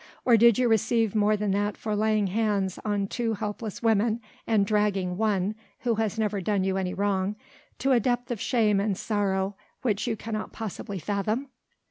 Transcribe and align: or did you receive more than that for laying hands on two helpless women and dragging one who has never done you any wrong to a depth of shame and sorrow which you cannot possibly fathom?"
or 0.25 0.35
did 0.35 0.57
you 0.57 0.67
receive 0.67 1.13
more 1.13 1.37
than 1.37 1.51
that 1.51 1.77
for 1.77 1.95
laying 1.95 2.25
hands 2.25 2.79
on 2.83 3.05
two 3.05 3.35
helpless 3.35 3.83
women 3.83 4.19
and 4.47 4.65
dragging 4.65 5.15
one 5.15 5.53
who 5.81 5.93
has 5.93 6.17
never 6.17 6.41
done 6.41 6.63
you 6.63 6.75
any 6.75 6.91
wrong 6.95 7.35
to 7.77 7.91
a 7.91 7.99
depth 7.99 8.31
of 8.31 8.41
shame 8.41 8.79
and 8.79 8.97
sorrow 8.97 9.55
which 9.83 10.07
you 10.07 10.15
cannot 10.15 10.51
possibly 10.51 10.97
fathom?" 10.97 11.49